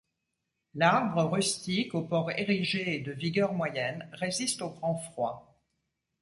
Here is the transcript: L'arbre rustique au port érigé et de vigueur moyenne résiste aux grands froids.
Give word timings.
L'arbre 0.73 1.25
rustique 1.25 1.93
au 1.93 2.01
port 2.01 2.31
érigé 2.31 2.95
et 2.95 3.01
de 3.01 3.11
vigueur 3.11 3.53
moyenne 3.53 4.09
résiste 4.13 4.63
aux 4.63 4.71
grands 4.71 4.97
froids. 4.97 5.59